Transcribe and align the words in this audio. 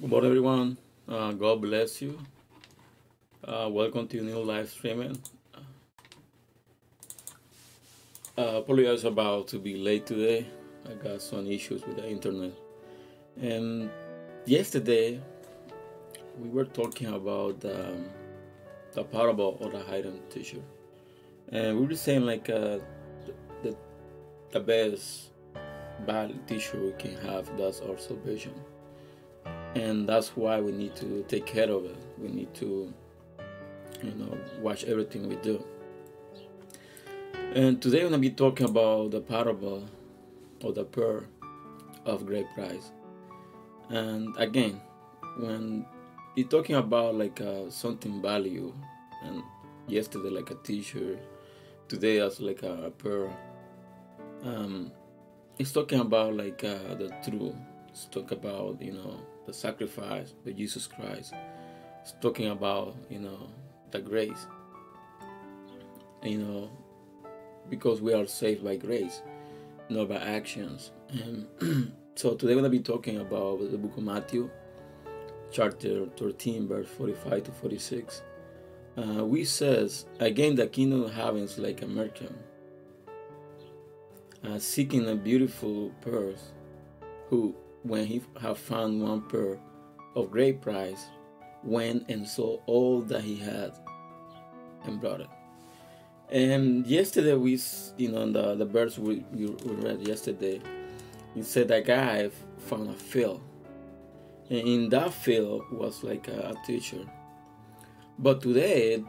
Good 0.00 0.10
morning, 0.10 0.30
everyone. 0.30 0.76
Uh, 1.08 1.30
God 1.30 1.62
bless 1.62 2.02
you. 2.02 2.18
Uh, 3.44 3.68
welcome 3.70 4.08
to 4.08 4.20
new 4.20 4.42
live 4.42 4.68
streaming. 4.68 5.22
Uh, 8.36 8.56
apologize 8.56 9.04
about 9.04 9.46
to 9.46 9.60
be 9.60 9.76
late 9.76 10.04
today. 10.04 10.46
I 10.84 10.94
got 10.94 11.22
some 11.22 11.46
issues 11.46 11.86
with 11.86 11.94
the 11.94 12.10
internet. 12.10 12.50
And 13.40 13.88
yesterday, 14.46 15.20
we 16.40 16.48
were 16.48 16.64
talking 16.64 17.14
about 17.14 17.64
um, 17.64 18.06
the 18.94 19.04
parable 19.04 19.58
of 19.60 19.70
the 19.70 19.84
hidden 19.84 20.18
teacher, 20.28 20.62
and 21.50 21.78
we 21.78 21.86
were 21.86 21.94
saying 21.94 22.26
like 22.26 22.50
uh, 22.50 22.78
the 23.62 23.76
the 24.50 24.58
best 24.58 25.30
bad 26.04 26.34
teacher 26.48 26.80
we 26.80 26.90
can 26.98 27.16
have 27.18 27.56
that's 27.56 27.80
our 27.80 27.96
salvation 27.96 28.52
and 29.74 30.08
that's 30.08 30.36
why 30.36 30.60
we 30.60 30.72
need 30.72 30.94
to 30.96 31.24
take 31.28 31.46
care 31.46 31.70
of 31.70 31.84
it. 31.84 31.96
We 32.18 32.28
need 32.28 32.54
to 32.54 32.92
you 34.02 34.14
know 34.14 34.36
watch 34.60 34.84
everything 34.84 35.28
we 35.28 35.36
do. 35.36 35.64
And 37.54 37.80
today 37.80 38.02
i'm 38.02 38.08
going 38.08 38.20
to 38.22 38.28
be 38.28 38.30
talking 38.30 38.66
about 38.66 39.12
the 39.12 39.20
parable 39.20 39.88
of 40.62 40.74
the 40.74 40.84
pearl 40.84 41.24
of 42.04 42.26
great 42.26 42.52
price. 42.54 42.90
And 43.90 44.34
again 44.38 44.80
when 45.38 45.86
you're 46.36 46.48
talking 46.48 46.76
about 46.76 47.14
like 47.14 47.40
uh, 47.40 47.70
something 47.70 48.22
value 48.22 48.72
and 49.24 49.42
yesterday 49.86 50.30
like 50.30 50.50
a 50.50 50.54
t-shirt 50.56 51.18
today 51.88 52.20
as 52.20 52.40
like 52.40 52.62
a, 52.62 52.84
a 52.84 52.90
pearl 52.90 53.36
um 54.44 54.90
it's 55.58 55.72
talking 55.72 56.00
about 56.00 56.36
like 56.36 56.62
uh, 56.64 56.94
the 56.94 57.14
truth 57.24 57.54
it's 57.94 58.06
talking 58.06 58.36
about 58.36 58.82
you 58.82 58.90
know 58.90 59.20
the 59.46 59.52
sacrifice 59.52 60.34
of 60.44 60.56
Jesus 60.56 60.88
Christ. 60.88 61.32
It's 62.02 62.12
talking 62.20 62.48
about, 62.48 62.96
you 63.08 63.20
know, 63.20 63.48
the 63.92 64.00
grace. 64.00 64.48
You 66.24 66.38
know, 66.38 66.70
because 67.70 68.00
we 68.00 68.12
are 68.12 68.26
saved 68.26 68.64
by 68.64 68.76
grace, 68.76 69.22
not 69.88 70.08
by 70.08 70.16
actions. 70.16 70.90
And 71.10 71.46
so 72.16 72.34
today 72.34 72.54
we're 72.54 72.62
gonna 72.62 72.68
be 72.68 72.80
talking 72.80 73.20
about 73.20 73.70
the 73.70 73.78
book 73.78 73.96
of 73.96 74.02
Matthew, 74.02 74.50
chapter 75.52 76.06
13, 76.16 76.66
verse 76.66 76.88
45 76.88 77.44
to 77.44 77.52
46. 77.52 78.22
Uh, 78.98 79.24
we 79.24 79.44
says 79.44 80.06
again 80.18 80.56
the 80.56 80.66
kingdom 80.66 81.04
of 81.04 81.14
heaven 81.14 81.42
is 81.42 81.58
like 81.58 81.82
a 81.82 81.86
merchant 81.86 82.36
uh, 84.44 84.58
seeking 84.58 85.08
a 85.08 85.14
beautiful 85.14 85.90
purse 86.00 86.52
who 87.28 87.54
when 87.84 88.06
he 88.06 88.22
had 88.40 88.56
found 88.56 89.00
one 89.00 89.22
pearl 89.22 89.58
of 90.16 90.30
great 90.30 90.60
price, 90.60 91.06
went 91.62 92.08
and 92.08 92.26
sold 92.26 92.62
all 92.66 93.00
that 93.02 93.22
he 93.22 93.36
had 93.36 93.72
and 94.84 95.00
brought 95.00 95.20
it. 95.20 95.28
And 96.30 96.86
yesterday 96.86 97.34
we, 97.34 97.60
you 97.96 98.10
know, 98.10 98.30
the 98.30 98.54
the 98.54 98.64
verse 98.64 98.98
we, 98.98 99.24
we 99.32 99.46
read 99.46 100.06
yesterday, 100.06 100.60
it 101.36 101.44
said 101.44 101.68
that 101.68 101.84
guy 101.84 102.30
found 102.58 102.90
a 102.90 102.94
field, 102.94 103.42
and 104.48 104.66
in 104.66 104.88
that 104.88 105.12
field 105.12 105.64
was 105.70 106.02
like 106.02 106.28
a, 106.28 106.54
a 106.54 106.66
teacher. 106.66 107.04
But 108.18 108.40
today, 108.40 109.04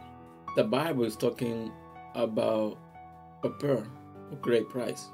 the 0.55 0.63
Bible 0.63 1.05
is 1.05 1.15
talking 1.15 1.71
about 2.13 2.77
a 3.43 3.49
pearl 3.49 3.85
of 4.31 4.41
great 4.41 4.67
price 4.67 5.07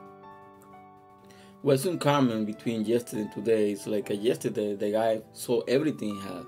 what's 1.61 1.85
in 1.85 1.99
common 1.99 2.45
between 2.45 2.83
yesterday 2.85 3.21
and 3.21 3.31
today 3.31 3.71
is 3.71 3.85
like 3.85 4.09
yesterday 4.09 4.75
the 4.75 4.91
guy 4.91 5.21
saw 5.33 5.61
everything 5.67 6.15
he 6.15 6.21
had 6.21 6.45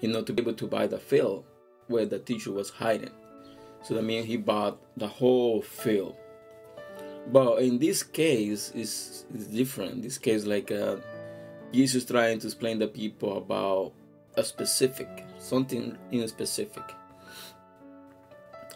you 0.00 0.08
know 0.08 0.22
to 0.22 0.32
be 0.32 0.42
able 0.42 0.52
to 0.52 0.66
buy 0.66 0.86
the 0.86 0.98
field 0.98 1.44
where 1.88 2.06
the 2.06 2.18
teacher 2.18 2.52
was 2.52 2.70
hiding. 2.70 3.10
So 3.82 3.94
that 3.94 4.02
means 4.02 4.26
he 4.26 4.36
bought 4.36 4.78
the 4.96 5.08
whole 5.08 5.62
field 5.62 6.16
but 7.32 7.58
in 7.62 7.78
this 7.78 8.02
case 8.02 8.72
it's, 8.74 9.24
it's 9.34 9.46
different. 9.46 10.02
This 10.02 10.18
case 10.18 10.44
like 10.44 10.70
uh, 10.70 10.96
jesus 11.72 12.04
trying 12.04 12.38
to 12.38 12.46
explain 12.46 12.78
the 12.78 12.88
people 12.88 13.38
about 13.38 13.92
a 14.36 14.44
specific 14.44 15.26
something 15.38 15.98
in 16.10 16.26
specific 16.28 16.84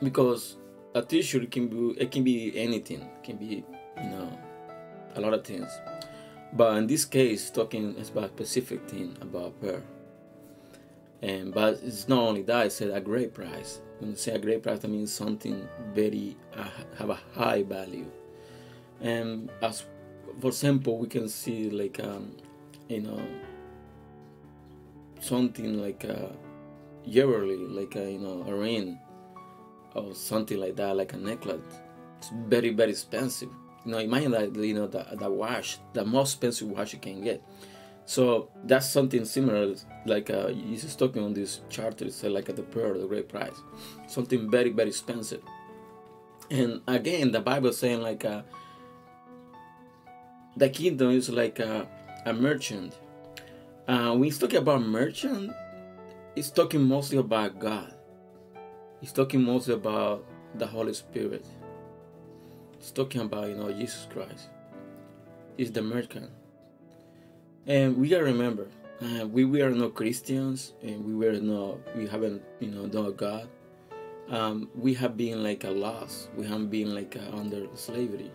because 0.02 0.56
a 0.94 1.02
teacher 1.02 1.44
can 1.46 1.68
be 1.68 2.00
it 2.00 2.10
can 2.10 2.24
be 2.24 2.52
anything. 2.56 3.00
It 3.00 3.24
can 3.24 3.36
be 3.36 3.64
you 3.96 4.10
know 4.10 4.38
a 5.14 5.20
lot 5.20 5.34
of 5.34 5.44
things. 5.44 5.70
But 6.52 6.76
in 6.76 6.86
this 6.86 7.04
case, 7.04 7.50
talking 7.50 7.96
about 7.98 8.30
specific 8.30 8.88
thing 8.88 9.16
about 9.20 9.54
her. 9.62 9.82
And 11.22 11.54
but 11.54 11.80
it's 11.82 12.08
not 12.08 12.18
only 12.18 12.42
that; 12.42 12.66
it's 12.66 12.80
a 12.80 13.00
great 13.00 13.32
price. 13.32 13.80
When 14.00 14.10
you 14.10 14.16
say 14.16 14.32
a 14.32 14.38
great 14.38 14.62
price, 14.62 14.80
that 14.80 14.88
means 14.88 15.12
something 15.12 15.66
very 15.94 16.36
uh, 16.56 16.68
have 16.98 17.10
a 17.10 17.18
high 17.34 17.62
value. 17.62 18.06
And 19.00 19.50
as 19.62 19.84
for 20.40 20.48
example, 20.48 20.98
we 20.98 21.06
can 21.06 21.28
see 21.28 21.70
like 21.70 22.00
um, 22.00 22.36
you 22.88 23.00
know 23.00 23.22
something 25.20 25.80
like 25.80 26.04
a 26.04 26.32
jewelry, 27.08 27.56
like 27.56 27.94
a 27.96 28.10
you 28.10 28.18
know 28.18 28.44
a 28.46 28.54
ring 28.54 28.98
or 29.94 30.14
something 30.14 30.58
like 30.58 30.76
that, 30.76 30.96
like 30.96 31.12
a 31.12 31.16
necklace. 31.16 31.60
It's 32.18 32.30
very 32.48 32.70
very 32.70 32.90
expensive 32.90 33.50
you 33.84 33.92
know, 33.92 33.98
imagine 33.98 34.30
that 34.32 34.54
you 34.54 34.74
know 34.74 34.86
the, 34.86 35.06
the 35.12 35.30
watch, 35.30 35.78
the 35.92 36.04
most 36.04 36.34
expensive 36.34 36.68
watch 36.68 36.92
you 36.92 36.98
can 36.98 37.22
get. 37.22 37.42
So 38.04 38.50
that's 38.64 38.88
something 38.88 39.24
similar, 39.24 39.74
like 40.06 40.28
uh, 40.28 40.48
he's 40.48 40.94
talking 40.96 41.22
on 41.22 41.34
this 41.34 41.60
chart. 41.68 42.02
It's 42.02 42.22
like 42.22 42.48
at 42.48 42.56
the 42.56 42.62
pearl, 42.62 42.98
the 43.00 43.06
great 43.06 43.28
price, 43.28 43.56
something 44.06 44.50
very 44.50 44.70
very 44.70 44.88
expensive. 44.88 45.42
And 46.50 46.82
again, 46.86 47.32
the 47.32 47.40
Bible 47.40 47.72
saying 47.72 48.02
like 48.02 48.24
uh, 48.24 48.42
the 50.56 50.68
kingdom 50.68 51.10
is 51.10 51.30
like 51.30 51.58
a, 51.58 51.88
a 52.26 52.32
merchant. 52.32 52.98
Uh, 53.88 54.12
when 54.12 54.24
he's 54.24 54.38
talking 54.38 54.58
about 54.58 54.82
merchant, 54.82 55.52
he's 56.34 56.50
talking 56.50 56.82
mostly 56.82 57.18
about 57.18 57.58
God. 57.58 57.94
He's 59.00 59.12
talking 59.12 59.42
mostly 59.42 59.74
about 59.74 60.24
the 60.54 60.66
Holy 60.66 60.94
Spirit. 60.94 61.44
It's 62.82 62.90
talking 62.90 63.20
about, 63.20 63.48
you 63.48 63.54
know, 63.54 63.72
Jesus 63.72 64.08
Christ. 64.12 64.48
He's 65.56 65.70
the 65.70 65.82
merchant. 65.82 66.28
And 67.64 67.96
we 67.96 68.08
gotta 68.08 68.24
remember, 68.24 68.66
uh, 69.00 69.24
we 69.28 69.44
were 69.44 69.70
not 69.70 69.94
Christians 69.94 70.72
and 70.82 71.04
we 71.04 71.14
were 71.14 71.38
not, 71.38 71.78
we 71.96 72.08
haven't, 72.08 72.42
you 72.58 72.72
know, 72.72 72.86
known 72.86 73.14
God. 73.14 73.48
Um, 74.28 74.68
we 74.74 74.94
have 74.94 75.16
been 75.16 75.44
like 75.44 75.62
a 75.62 75.70
loss. 75.70 76.26
We 76.36 76.44
have 76.48 76.72
been 76.72 76.92
like 76.92 77.16
uh, 77.16 77.36
under 77.36 77.68
slavery. 77.76 78.32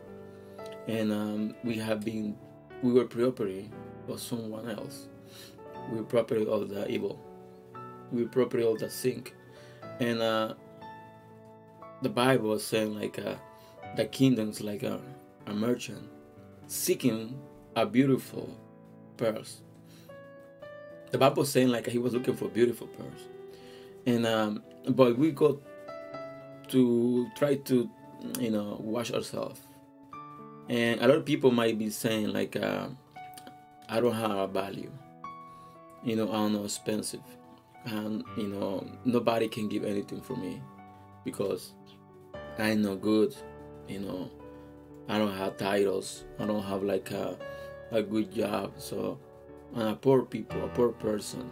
And 0.87 1.11
um, 1.11 1.55
we 1.65 1.75
have 1.75 2.05
been, 2.05 2.37
we 2.81 2.93
were 2.93 3.03
property 3.03 3.69
of 4.07 4.21
someone 4.21 4.69
else. 4.69 5.09
We 5.91 5.97
were 5.97 6.05
property 6.05 6.47
of 6.47 6.69
the 6.69 6.89
evil. 6.89 7.19
We 8.13 8.23
were 8.23 8.29
property 8.29 8.63
of 8.63 8.79
the 8.79 8.89
sink. 8.89 9.35
And 9.99 10.21
uh, 10.21 10.53
the 12.01 12.07
Bible 12.07 12.53
is 12.53 12.65
saying 12.65 12.97
like, 12.97 13.19
uh, 13.19 13.35
the 13.95 14.05
kingdom's 14.05 14.61
like 14.61 14.83
a, 14.83 14.99
a 15.45 15.53
merchant 15.53 16.07
seeking 16.67 17.39
a 17.75 17.85
beautiful 17.85 18.55
pearls. 19.15 19.61
The 21.11 21.17
Bible 21.17 21.45
saying 21.45 21.69
like 21.69 21.87
he 21.87 21.97
was 21.97 22.13
looking 22.13 22.35
for 22.35 22.49
beautiful 22.49 22.87
pearls, 22.87 23.27
and 24.05 24.27
um, 24.27 24.63
but 24.89 25.17
we 25.17 25.31
got 25.31 25.57
to 26.69 27.29
try 27.35 27.55
to 27.55 27.89
you 28.39 28.51
know 28.51 28.77
wash 28.79 29.11
ourselves, 29.11 29.61
and 30.69 30.99
a 31.01 31.07
lot 31.07 31.17
of 31.17 31.25
people 31.25 31.51
might 31.51 31.79
be 31.79 31.89
saying 31.89 32.33
like 32.33 32.55
uh, 32.57 32.87
I 33.87 34.01
don't 34.01 34.15
have 34.15 34.31
a 34.31 34.47
value, 34.47 34.91
you 36.03 36.15
know 36.17 36.31
I'm 36.31 36.53
not 36.53 36.65
expensive, 36.65 37.23
and 37.85 38.23
you 38.35 38.47
know 38.47 38.85
nobody 39.05 39.47
can 39.47 39.69
give 39.69 39.85
anything 39.85 40.19
for 40.19 40.35
me 40.35 40.61
because 41.23 41.73
I'm 42.59 42.81
not 42.81 43.01
good 43.01 43.33
you 43.87 43.99
know 43.99 44.29
i 45.09 45.17
don't 45.17 45.35
have 45.35 45.57
titles. 45.57 46.25
I 46.39 46.45
don't 46.45 46.63
have 46.63 46.83
like 46.83 47.11
a, 47.11 47.37
a 47.91 48.01
good 48.01 48.31
job. 48.33 48.73
So 48.77 49.19
i'm 49.75 49.87
a 49.87 49.95
poor 49.95 50.23
people 50.23 50.63
a 50.63 50.67
poor 50.67 50.89
person 50.89 51.51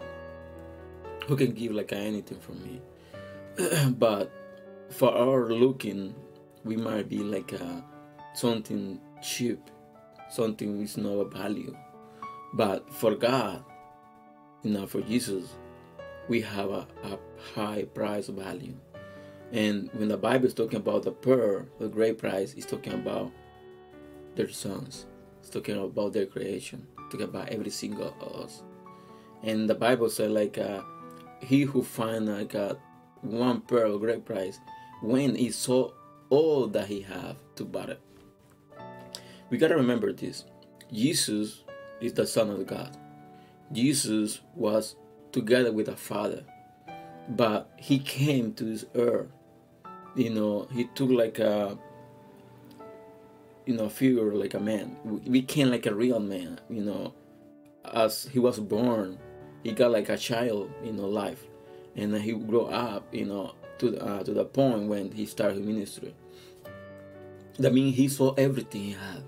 who 1.28 1.36
can 1.36 1.52
give 1.54 1.72
like 1.72 1.94
anything 1.94 2.40
from 2.40 2.62
me. 2.64 2.82
But 3.98 4.32
for 4.90 5.12
our 5.16 5.50
looking 5.52 6.16
we 6.64 6.76
might 6.76 7.08
be 7.10 7.20
like 7.20 7.54
a, 7.54 7.84
something 8.34 9.00
cheap 9.22 9.60
something 10.30 10.80
with 10.80 10.98
no 10.98 11.24
value. 11.24 11.76
But 12.54 12.92
for 12.94 13.16
god 13.16 13.64
you 14.64 14.72
know 14.72 14.88
for 14.88 15.02
jesus 15.02 15.56
we 16.28 16.42
have 16.42 16.70
a, 16.72 16.88
a 17.04 17.20
high 17.54 17.84
price 17.94 18.28
value 18.28 18.76
and 19.52 19.90
when 19.94 20.08
the 20.08 20.18
Bible 20.18 20.46
is 20.46 20.54
talking 20.54 20.80
about 20.80 21.04
the 21.04 21.12
pearl, 21.12 21.66
the 21.80 21.88
great 21.88 22.18
price, 22.18 22.54
it's 22.54 22.66
talking 22.66 22.94
about 22.94 23.32
their 24.36 24.50
sons. 24.50 25.06
It's 25.40 25.50
talking 25.50 25.82
about 25.82 26.14
their 26.14 26.26
creation. 26.26 26.88
It's 27.00 27.12
talking 27.12 27.30
about 27.30 27.50
every 27.50 27.70
single 27.70 28.16
of 28.20 28.36
us. 28.44 28.64
And 29.44 29.70
the 29.70 29.76
Bible 29.76 30.10
said 30.10 30.32
like 30.32 30.58
uh, 30.58 30.82
he 31.40 31.62
who 31.62 31.84
find 31.84 32.28
like 32.28 32.56
uh, 32.56 32.76
one 33.22 33.62
pearl 33.62 33.98
great 33.98 34.26
price 34.26 34.60
when 35.02 35.36
he 35.36 35.52
saw 35.52 35.92
all 36.30 36.68
that 36.68 36.88
he 36.88 37.02
have 37.02 37.38
to 37.56 37.66
buy 37.66 37.84
it. 37.84 38.02
We 39.50 39.58
gotta 39.58 39.76
remember 39.76 40.12
this. 40.12 40.46
Jesus 40.92 41.64
is 42.02 42.14
the 42.14 42.26
Son 42.26 42.50
of 42.50 42.66
God. 42.66 42.98
Jesus 43.72 44.42
was 44.56 44.96
together 45.32 45.72
with 45.72 45.88
the 45.88 45.96
Father, 45.96 46.44
but 47.30 47.72
he 47.77 48.00
came 48.00 48.54
to 48.54 48.63
this 48.63 48.86
earth. 48.95 49.27
You 50.16 50.30
know, 50.30 50.68
he 50.72 50.86
took 50.95 51.10
like 51.10 51.39
a 51.39 51.77
you 53.66 53.75
know 53.75 53.89
figure 53.89 54.33
like 54.33 54.54
a 54.54 54.60
man. 54.60 54.98
We 55.04 55.42
became 55.42 55.69
like 55.69 55.86
a 55.86 55.94
real 55.94 56.19
man. 56.19 56.60
You 56.69 56.83
know, 56.83 57.13
as 57.83 58.24
he 58.31 58.39
was 58.39 58.60
born, 58.60 59.18
he 59.63 59.72
got 59.72 59.92
like 59.92 60.10
a 60.10 60.18
child, 60.18 60.72
you 60.83 60.94
know, 60.94 61.07
life, 61.07 61.44
and 61.95 62.13
then 62.13 62.22
he 62.22 62.33
grew 62.33 62.66
up, 62.66 63.13
you 63.13 63.25
know, 63.25 63.56
to 63.80 63.98
uh, 64.00 64.24
to 64.24 64.33
the 64.33 64.45
point 64.45 64.88
when 64.88 65.12
he 65.12 65.25
started 65.25 65.63
ministry. 65.63 66.16
That 67.57 67.74
means 67.74 67.95
he 67.95 68.10
saw 68.10 68.33
everything 68.33 68.81
he 68.81 68.92
had 68.92 69.24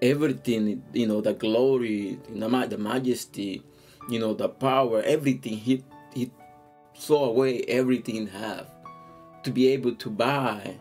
everything 0.00 0.82
you 0.92 1.06
know 1.06 1.20
the 1.20 1.34
glory 1.34 2.18
the, 2.28 2.66
the 2.68 2.78
majesty 2.78 3.62
you 4.08 4.18
know 4.18 4.32
the 4.34 4.48
power 4.48 5.02
everything 5.02 5.56
he 5.56 5.82
he 6.14 6.30
saw 6.98 7.26
away 7.26 7.62
everything 7.68 8.26
he 8.26 8.38
have 8.38 8.70
to 9.44 9.50
be 9.50 9.68
able 9.68 9.94
to 9.94 10.10
buy 10.10 10.76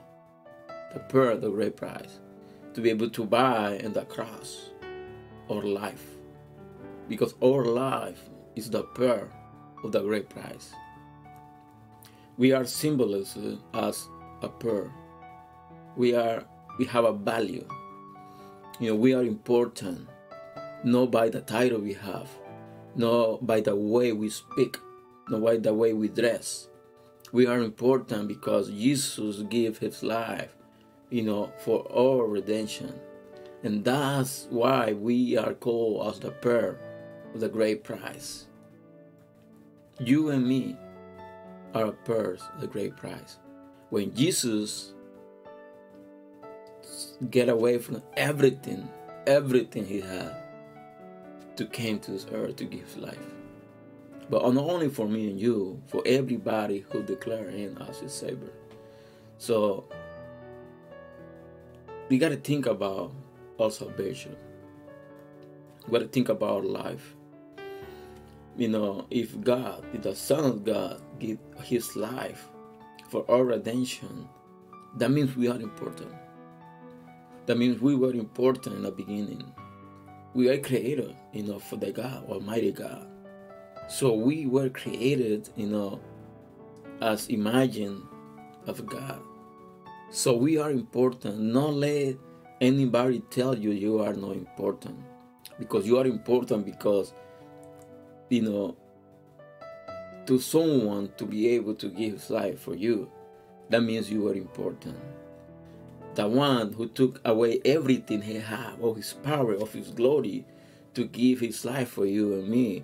the 0.94 1.00
pearl 1.00 1.38
the 1.38 1.50
great 1.50 1.78
price 1.78 2.20
to 2.74 2.82
be 2.82 2.90
able 2.90 3.10
to 3.10 3.26
buy 3.26 3.76
in 3.78 3.94
the 3.94 4.06
cross 4.06 4.72
our 5.50 5.64
life. 5.64 6.04
Because 7.08 7.34
our 7.44 7.66
life 7.66 8.30
is 8.56 8.70
the 8.70 8.84
pearl 8.84 9.28
of 9.84 9.92
the 9.92 10.02
great 10.02 10.30
price. 10.30 10.74
We 12.38 12.52
are 12.52 12.66
symbolized 12.66 13.38
as 13.74 14.08
a 14.42 14.50
pearl. 14.50 14.92
We 15.96 16.14
are 16.16 16.44
we 16.78 16.86
have 16.86 17.06
a 17.06 17.14
value. 17.14 17.68
You 18.80 18.92
know, 18.92 18.96
we 18.96 19.14
are 19.14 19.24
important. 19.24 20.08
Not 20.84 21.10
by 21.10 21.30
the 21.30 21.42
title 21.42 21.80
we 21.80 21.94
have, 21.94 22.30
not 22.96 23.48
by 23.48 23.62
the 23.62 23.76
way 23.76 24.12
we 24.12 24.30
speak, 24.30 24.78
not 25.30 25.44
by 25.44 25.58
the 25.58 25.74
way 25.74 25.94
we 25.94 26.08
dress. 26.08 26.70
We 27.32 27.46
are 27.46 27.60
important 27.60 28.28
because 28.28 28.70
Jesus 28.70 29.44
gave 29.50 29.78
his 29.78 30.02
life, 30.02 30.56
you 31.10 31.24
know, 31.24 31.52
for 31.60 31.86
our 31.92 32.26
redemption. 32.26 32.94
And 33.64 33.84
that's 33.84 34.48
why 34.50 34.94
we 34.94 35.38
are 35.38 35.54
called 35.54 36.14
as 36.14 36.20
the 36.20 36.32
pearl 36.32 36.78
of 37.34 37.40
the 37.42 37.50
great 37.50 37.84
price. 37.84 38.48
You 40.00 40.30
and 40.30 40.48
me 40.48 40.78
are 41.74 41.88
a 41.88 41.92
pearl 41.92 42.36
of 42.36 42.62
the 42.62 42.68
great 42.68 42.96
price. 42.96 43.40
When 43.90 44.14
Jesus 44.14 44.94
get 47.30 47.50
away 47.50 47.78
from 47.80 48.02
everything, 48.16 48.88
everything 49.26 49.86
he 49.86 50.02
had 50.02 50.36
to 51.58 51.66
came 51.66 52.00
to 52.00 52.12
this 52.12 52.28
earth 52.32 52.58
to 52.58 52.66
give 52.66 52.84
his 52.84 52.98
life. 52.98 53.37
But 54.30 54.42
not 54.54 54.70
only 54.70 54.90
for 54.90 55.08
me 55.08 55.30
and 55.30 55.40
you, 55.40 55.82
for 55.88 56.02
everybody 56.06 56.86
who 56.90 57.02
declare 57.04 57.50
him 57.50 57.78
as 57.88 58.00
his 58.00 58.14
savior. 58.14 58.52
So 59.38 59.86
we 62.10 62.18
gotta 62.18 62.38
think 62.38 62.66
about 62.66 63.14
our 63.60 63.72
salvation. 63.72 64.36
We 65.88 66.00
gotta 66.00 66.10
think 66.10 66.30
about 66.30 66.66
life. 66.66 67.16
You 68.58 68.70
know, 68.70 69.06
if 69.12 69.40
God, 69.42 69.86
if 69.94 70.02
the 70.02 70.16
Son 70.16 70.44
of 70.44 70.66
God, 70.66 71.02
give 71.20 71.38
his 71.64 71.96
life 71.96 72.50
for 73.10 73.24
our 73.30 73.46
redemption, 73.46 74.28
that 74.98 75.12
means 75.12 75.36
we 75.36 75.48
are 75.48 75.60
important. 75.60 76.12
That 77.46 77.58
means 77.58 77.80
we 77.80 77.96
were 77.96 78.14
important 78.14 78.76
in 78.76 78.82
the 78.82 78.92
beginning. 78.92 79.44
We 80.34 80.50
are 80.50 80.58
created, 80.58 81.16
you 81.32 81.44
know, 81.44 81.60
for 81.60 81.78
the 81.78 81.92
God, 81.92 82.28
Almighty 82.28 82.72
God. 82.72 83.08
So 83.88 84.14
we 84.14 84.46
were 84.46 84.70
created, 84.70 85.50
you 85.56 85.68
know, 85.68 86.00
as 87.02 87.28
imagine 87.28 88.04
of 88.66 88.86
God. 88.86 89.22
So 90.10 90.36
we 90.36 90.58
are 90.58 90.72
important. 90.72 91.40
Not 91.40 91.74
let 91.74 92.16
anybody 92.62 93.22
tell 93.30 93.58
you 93.58 93.72
you 93.72 94.00
are 94.02 94.14
not 94.14 94.34
important. 94.34 94.98
Because 95.60 95.88
you 95.88 95.98
are 95.98 96.06
important 96.06 96.66
because, 96.66 97.14
you 98.30 98.44
know, 98.44 98.78
to 100.26 100.40
someone 100.40 101.12
to 101.18 101.26
be 101.26 101.50
able 101.50 101.74
to 101.76 101.90
give 101.90 102.14
his 102.14 102.30
life 102.30 102.60
for 102.60 102.76
you, 102.76 103.10
that 103.70 103.82
means 103.82 104.12
you 104.12 104.28
are 104.28 104.34
important 104.34 104.98
the 106.18 106.28
one 106.28 106.74
who 106.74 106.88
took 106.88 107.22
away 107.26 107.62
everything 107.64 108.24
he 108.24 108.40
had, 108.40 108.74
of 108.82 108.96
his 108.96 109.14
power, 109.14 109.54
of 109.54 109.72
his 109.72 109.90
glory, 109.92 110.44
to 110.96 111.06
give 111.06 111.40
his 111.40 111.64
life 111.64 111.90
for 111.90 112.08
you 112.08 112.34
and 112.34 112.50
me. 112.50 112.84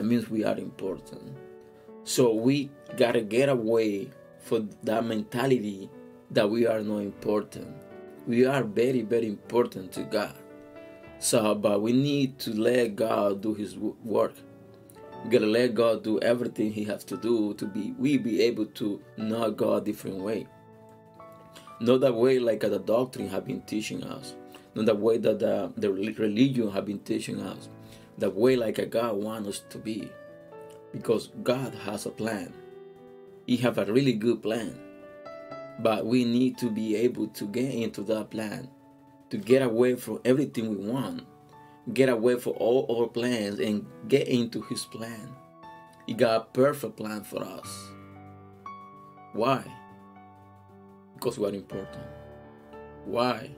That 0.00 0.06
means 0.06 0.30
we 0.30 0.44
are 0.44 0.56
important. 0.56 1.36
So 2.04 2.32
we 2.32 2.70
gotta 2.96 3.20
get 3.20 3.50
away 3.50 4.08
from 4.38 4.70
that 4.82 5.04
mentality 5.04 5.90
that 6.30 6.48
we 6.48 6.66
are 6.66 6.80
not 6.80 7.00
important. 7.00 7.68
We 8.26 8.46
are 8.46 8.62
very, 8.62 9.02
very 9.02 9.26
important 9.26 9.92
to 9.92 10.04
God. 10.04 10.34
So, 11.18 11.54
but 11.54 11.82
we 11.82 11.92
need 11.92 12.38
to 12.38 12.58
let 12.58 12.96
God 12.96 13.42
do 13.42 13.52
His 13.52 13.76
work. 13.76 14.32
We 15.22 15.28
gotta 15.32 15.44
let 15.44 15.74
God 15.74 16.02
do 16.02 16.18
everything 16.20 16.72
He 16.72 16.84
has 16.84 17.04
to 17.04 17.18
do 17.18 17.52
to 17.52 17.66
be 17.66 17.94
we 17.98 18.16
be 18.16 18.40
able 18.40 18.66
to 18.80 19.02
know 19.18 19.50
God 19.50 19.82
a 19.82 19.84
different 19.84 20.16
way. 20.16 20.46
Not 21.78 22.00
the 22.00 22.10
way 22.10 22.38
like 22.38 22.60
the 22.60 22.78
doctrine 22.78 23.28
have 23.28 23.44
been 23.44 23.60
teaching 23.60 24.02
us, 24.04 24.34
not 24.74 24.86
the 24.86 24.94
way 24.94 25.18
that 25.18 25.40
the, 25.40 25.70
the 25.76 25.92
religion 25.92 26.70
have 26.70 26.86
been 26.86 27.00
teaching 27.00 27.42
us, 27.42 27.68
the 28.20 28.30
way 28.30 28.54
like 28.54 28.78
a 28.78 28.86
God 28.86 29.16
wants 29.16 29.48
us 29.48 29.62
to 29.70 29.78
be. 29.78 30.12
Because 30.92 31.30
God 31.42 31.74
has 31.86 32.06
a 32.06 32.10
plan. 32.10 32.52
He 33.46 33.56
have 33.58 33.78
a 33.78 33.86
really 33.86 34.12
good 34.12 34.42
plan. 34.42 34.78
But 35.80 36.04
we 36.04 36.24
need 36.24 36.58
to 36.58 36.70
be 36.70 36.94
able 36.96 37.28
to 37.28 37.46
get 37.46 37.72
into 37.72 38.02
that 38.02 38.30
plan, 38.30 38.68
to 39.30 39.38
get 39.38 39.62
away 39.62 39.94
from 39.96 40.20
everything 40.24 40.68
we 40.68 40.76
want, 40.76 41.26
get 41.94 42.10
away 42.10 42.38
from 42.38 42.52
all 42.58 42.86
our 42.94 43.08
plans 43.08 43.58
and 43.58 43.86
get 44.06 44.28
into 44.28 44.60
his 44.62 44.84
plan. 44.84 45.34
He 46.06 46.12
got 46.12 46.36
a 46.36 46.44
perfect 46.52 46.96
plan 46.96 47.24
for 47.24 47.42
us. 47.42 47.68
Why? 49.32 49.64
Because 51.14 51.38
we 51.38 51.46
are 51.46 51.54
important. 51.54 52.04
Why? 53.06 53.50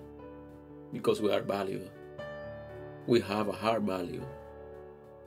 Because 0.93 1.21
we 1.21 1.33
are 1.33 1.43
valuable. 1.43 1.91
We 3.07 3.21
have 3.21 3.49
a 3.49 3.53
high 3.53 3.79
value. 3.79 4.23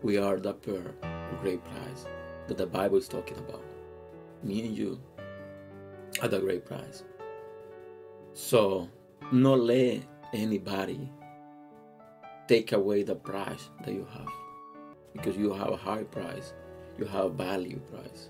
We 0.05 0.17
are 0.17 0.37
the 0.37 0.53
pearl, 0.53 0.93
the 1.01 1.37
great 1.41 1.63
price 1.63 2.05
that 2.47 2.57
the 2.57 2.67
Bible 2.67 2.97
is 2.97 3.07
talking 3.07 3.39
about. 3.39 3.63
Me 4.43 4.67
and 4.67 4.77
you 4.77 5.01
are 6.21 6.27
the 6.27 6.39
great 6.39 6.63
price. 6.63 7.03
So, 8.33 8.87
not 9.31 9.61
let 9.61 10.03
anybody 10.31 11.11
take 12.47 12.71
away 12.71 13.01
the 13.01 13.15
price 13.15 13.71
that 13.83 13.95
you 13.95 14.07
have. 14.13 14.29
Because 15.13 15.37
you 15.37 15.51
have 15.53 15.71
a 15.71 15.77
high 15.77 16.03
price, 16.03 16.53
you 16.99 17.05
have 17.05 17.25
a 17.25 17.29
value 17.29 17.79
price. 17.91 18.29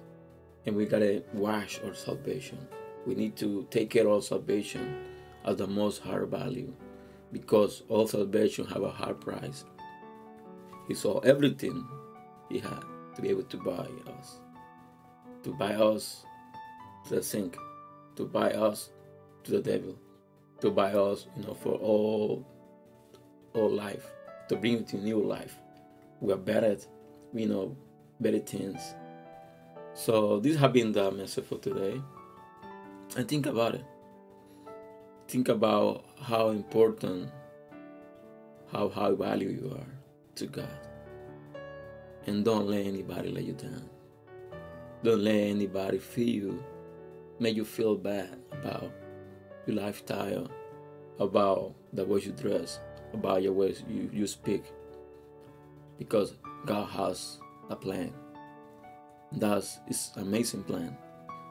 And 0.65 0.77
we 0.77 0.85
gotta 0.85 1.23
wash 1.33 1.81
our 1.83 1.93
salvation 1.93 2.57
we 3.05 3.13
need 3.15 3.35
to 3.37 3.67
take 3.69 3.89
care 3.89 4.07
of 4.07 4.23
salvation 4.23 5.03
as 5.43 5.57
the 5.57 5.67
most 5.67 6.01
high 6.01 6.25
value 6.25 6.73
because 7.31 7.83
all 7.89 8.07
salvation 8.07 8.65
have 8.65 8.81
a 8.81 8.89
high 8.89 9.13
price. 9.13 9.65
He 10.87 10.93
saw 10.93 11.19
everything 11.19 11.87
he 12.49 12.59
had 12.59 12.83
to 13.15 13.21
be 13.21 13.29
able 13.29 13.43
to 13.43 13.57
buy 13.57 13.87
us, 14.19 14.39
to 15.43 15.51
buy 15.53 15.73
us 15.73 16.25
to 17.07 17.15
the 17.15 17.23
sink, 17.23 17.57
to 18.15 18.25
buy 18.25 18.51
us 18.51 18.91
to 19.43 19.51
the 19.51 19.61
devil, 19.61 19.97
to 20.61 20.69
buy 20.69 20.93
us, 20.93 21.27
you 21.35 21.43
know, 21.43 21.53
for 21.53 21.73
all, 21.73 22.45
all 23.53 23.69
life, 23.69 24.05
to 24.49 24.55
bring 24.55 24.79
it 24.79 24.87
to 24.89 24.97
new 24.97 25.23
life. 25.23 25.55
We 26.21 26.33
are 26.33 26.37
better, 26.37 26.77
we 27.33 27.45
know 27.45 27.75
better 28.19 28.39
things. 28.39 28.93
So 29.93 30.39
this 30.39 30.57
has 30.57 30.71
been 30.71 30.91
the 30.91 31.11
message 31.11 31.45
for 31.45 31.57
today. 31.57 32.01
And 33.17 33.27
think 33.27 33.45
about 33.45 33.75
it. 33.75 33.85
Think 35.27 35.49
about 35.49 36.05
how 36.21 36.49
important, 36.49 37.31
how 38.71 38.89
high 38.89 39.11
value 39.11 39.49
you 39.49 39.71
are 39.71 40.04
to 40.35 40.47
God. 40.47 40.79
And 42.27 42.43
don't 42.43 42.67
let 42.67 42.85
anybody 42.85 43.29
let 43.29 43.43
you 43.43 43.53
down. 43.53 43.89
Don't 45.03 45.23
let 45.23 45.35
anybody 45.35 45.99
feel 45.99 46.27
you, 46.27 46.63
make 47.39 47.55
you 47.55 47.65
feel 47.65 47.95
bad 47.95 48.37
about 48.51 48.91
your 49.67 49.75
lifestyle, 49.75 50.49
about 51.19 51.75
the 51.93 52.03
way 52.03 52.21
you 52.21 52.31
dress, 52.31 52.79
about 53.13 53.43
your 53.43 53.53
ways 53.53 53.83
you, 53.87 54.09
you 54.11 54.27
speak. 54.27 54.63
Because 55.99 56.33
God 56.65 56.89
has 56.89 57.39
a 57.69 57.75
plan. 57.75 58.13
That's 59.31 59.79
is 59.87 60.11
amazing 60.17 60.63
plan. 60.63 60.97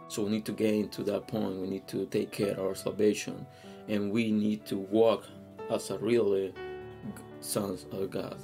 So 0.09 0.25
we 0.25 0.31
need 0.31 0.45
to 0.47 0.53
get 0.53 0.75
into 0.75 1.03
that 1.05 1.29
point. 1.29 1.61
We 1.61 1.69
need 1.69 1.89
to 1.89 2.07
take 2.07 2.31
care 2.31 2.53
of 2.53 2.59
our 2.59 2.75
salvation, 2.75 3.47
and 3.89 4.11
we 4.11 4.31
need 4.31 4.67
to 4.67 4.79
walk 4.79 5.25
as 5.71 5.91
a 5.91 5.99
really 5.99 6.53
sons 7.41 7.87
of 7.91 8.11
God, 8.11 8.37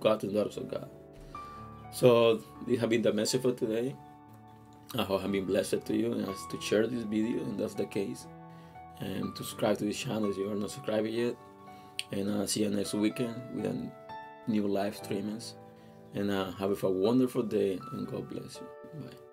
God 0.00 0.22
and 0.24 0.34
daughters 0.34 0.56
of 0.56 0.68
God. 0.68 0.88
So 1.92 2.42
this 2.66 2.80
has 2.80 2.88
been 2.88 3.02
the 3.02 3.12
message 3.12 3.42
for 3.42 3.52
today. 3.52 3.94
I 4.96 5.02
hope 5.02 5.24
I've 5.24 5.32
been 5.32 5.44
blessed 5.44 5.84
to 5.86 5.96
you 5.96 6.12
and 6.12 6.28
ask 6.28 6.48
to 6.50 6.60
share 6.60 6.86
this 6.86 7.04
video, 7.04 7.42
and 7.42 7.58
that's 7.58 7.74
the 7.74 7.86
case. 7.86 8.26
And 9.00 9.34
to 9.34 9.42
subscribe 9.42 9.78
to 9.78 9.84
this 9.84 9.98
channel 9.98 10.30
if 10.30 10.36
you 10.36 10.50
are 10.50 10.54
not 10.54 10.70
subscribed 10.70 11.08
yet. 11.08 11.36
And 12.12 12.28
uh, 12.28 12.46
see 12.46 12.62
you 12.62 12.70
next 12.70 12.94
weekend 12.94 13.34
with 13.54 13.66
a 13.66 13.90
new 14.46 14.68
live 14.68 15.00
streamings. 15.00 15.54
And 16.14 16.30
uh, 16.30 16.52
have 16.52 16.82
a 16.82 16.90
wonderful 16.90 17.42
day, 17.42 17.78
and 17.92 18.06
God 18.06 18.28
bless 18.28 18.56
you. 18.56 19.00
Bye. 19.00 19.23